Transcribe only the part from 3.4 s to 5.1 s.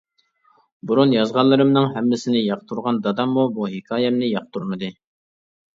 بۇ ھېكايەمنى ياقتۇرمىدى.